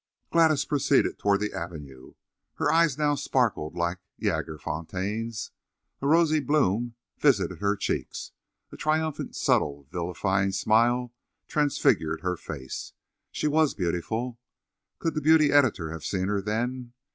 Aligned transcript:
Gladys 0.31 0.65
proceeded 0.65 1.19
toward 1.19 1.41
the 1.41 1.53
avenue. 1.53 2.15
Her 2.55 2.71
eyes 2.71 2.97
now 2.97 3.13
sparkled 3.13 3.75
like 3.75 3.99
jagerfonteins. 4.19 5.51
A 6.01 6.07
rosy 6.07 6.39
bloom 6.39 6.95
visited 7.19 7.59
her 7.59 7.75
cheeks; 7.75 8.31
a 8.71 8.77
triumphant, 8.77 9.35
subtle, 9.35 9.85
vivifying, 9.91 10.53
smile 10.53 11.13
transfigured 11.47 12.21
her 12.21 12.35
face. 12.35 12.93
She 13.31 13.47
was 13.47 13.75
beautiful. 13.75 14.39
Could 14.97 15.13
the 15.13 15.21
beauty 15.21 15.51
editor 15.51 15.91
have 15.91 16.03
seen 16.03 16.29
her 16.29 16.41
then! 16.41 16.93